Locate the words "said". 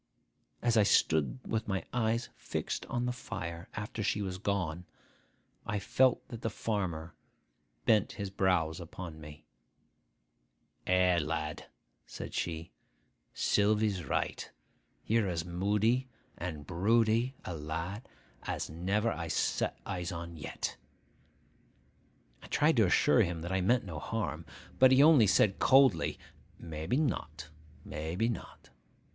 12.07-12.33, 25.27-25.59